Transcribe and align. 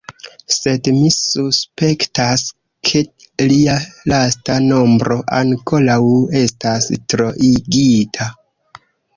Sed 0.53 0.87
mi 0.93 1.09
suspektas, 1.15 2.45
ke 2.89 3.03
lia 3.51 3.75
lasta 4.13 4.57
nombro 4.71 5.19
ankoraŭ 5.41 6.01
estas 6.43 6.89
troigita. 7.15 8.31